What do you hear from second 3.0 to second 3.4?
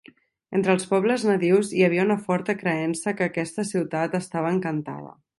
que